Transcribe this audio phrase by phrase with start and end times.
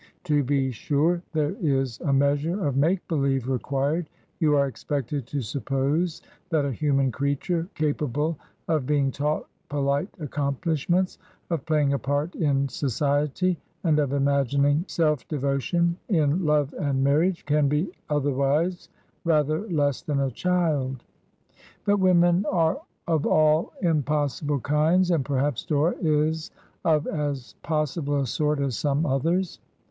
[0.23, 5.41] To be sure, there is a me5isure of make believe required; you are expected to
[5.43, 8.35] suppose that a human creature, capable
[8.67, 11.19] of being taught polite accomphshments,
[11.51, 17.03] of playing a part in so ciety, and of imagining self devotion in love and
[17.03, 18.89] mar riage, can be otherwise
[19.23, 21.03] rather less than a child;
[21.85, 26.49] but women are of all impossible kinds, and perhaps Dora is
[26.83, 29.59] of as possible a sort as some others.